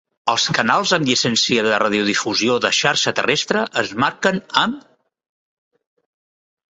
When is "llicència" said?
1.09-1.65